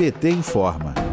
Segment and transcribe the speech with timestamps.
[0.00, 1.09] PT informa.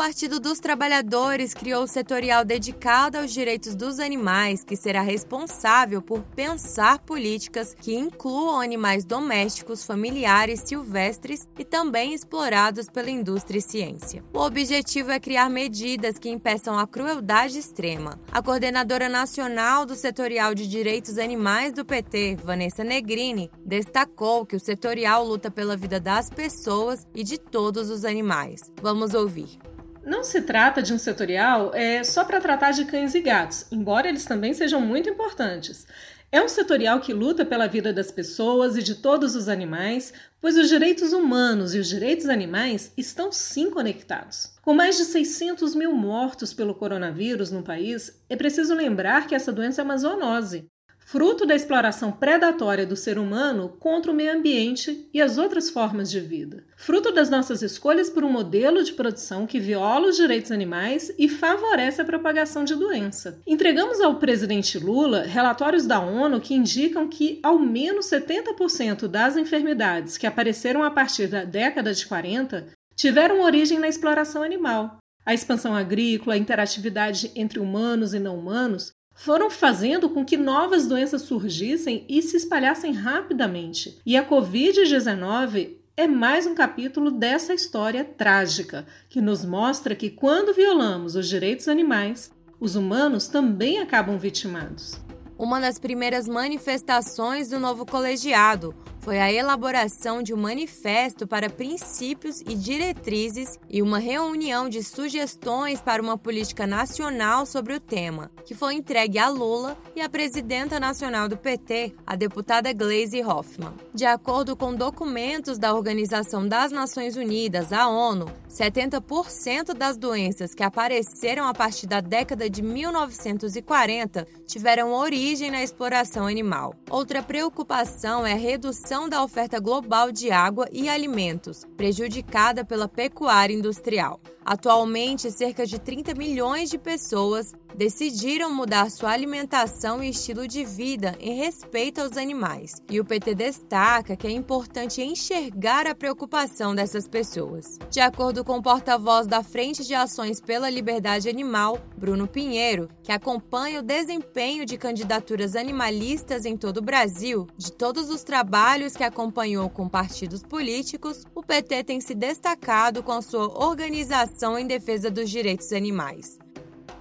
[0.00, 6.22] Partido dos Trabalhadores criou o setorial dedicado aos direitos dos animais, que será responsável por
[6.22, 14.24] pensar políticas que incluam animais domésticos, familiares, silvestres e também explorados pela indústria e ciência.
[14.32, 18.18] O objetivo é criar medidas que impeçam a crueldade extrema.
[18.32, 24.60] A coordenadora nacional do setorial de direitos animais do PT, Vanessa Negrini, destacou que o
[24.60, 28.62] setorial luta pela vida das pessoas e de todos os animais.
[28.80, 29.58] Vamos ouvir.
[30.04, 34.08] Não se trata de um setorial é, só para tratar de cães e gatos, embora
[34.08, 35.86] eles também sejam muito importantes.
[36.32, 40.56] É um setorial que luta pela vida das pessoas e de todos os animais, pois
[40.56, 44.54] os direitos humanos e os direitos animais estão sim conectados.
[44.62, 49.52] Com mais de 600 mil mortos pelo coronavírus no país, é preciso lembrar que essa
[49.52, 50.70] doença é uma zoonose
[51.10, 56.08] fruto da exploração predatória do ser humano contra o meio ambiente e as outras formas
[56.08, 60.52] de vida, fruto das nossas escolhas por um modelo de produção que viola os direitos
[60.52, 63.40] animais e favorece a propagação de doença.
[63.44, 70.16] Entregamos ao presidente Lula relatórios da ONU que indicam que ao menos 70% das enfermidades
[70.16, 74.98] que apareceram a partir da década de 40 tiveram origem na exploração animal.
[75.26, 80.86] A expansão agrícola, a interatividade entre humanos e não humanos foram fazendo com que novas
[80.86, 84.00] doenças surgissem e se espalhassem rapidamente.
[84.06, 90.54] E a Covid-19 é mais um capítulo dessa história trágica, que nos mostra que quando
[90.54, 94.98] violamos os direitos animais, os humanos também acabam vitimados.
[95.36, 102.40] Uma das primeiras manifestações do novo colegiado foi a elaboração de um manifesto para princípios
[102.42, 108.54] e diretrizes e uma reunião de sugestões para uma política nacional sobre o tema, que
[108.54, 113.74] foi entregue a Lula e à presidenta nacional do PT, a deputada Gleisi Hoffmann.
[113.94, 120.62] De acordo com documentos da Organização das Nações Unidas, a ONU, 70% das doenças que
[120.62, 126.74] apareceram a partir da década de 1940 tiveram origem na exploração animal.
[126.90, 133.54] Outra preocupação é a redução da oferta global de água e alimentos, prejudicada pela pecuária
[133.54, 134.20] industrial.
[134.44, 141.16] Atualmente, cerca de 30 milhões de pessoas decidiram mudar sua alimentação e estilo de vida
[141.20, 142.82] em respeito aos animais.
[142.90, 147.78] E o PT destaca que é importante enxergar a preocupação dessas pessoas.
[147.88, 153.12] De acordo com o porta-voz da Frente de Ações pela Liberdade Animal, Bruno Pinheiro, que
[153.12, 159.04] acompanha o desempenho de candidaturas animalistas em todo o Brasil, de todos os trabalhos que
[159.04, 165.28] acompanhou com partidos políticos, o PT tem se destacado com sua organização em defesa dos
[165.28, 166.38] direitos animais.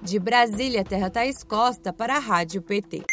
[0.01, 3.03] De Brasília, Terra Thaís Costa para a Rádio PT.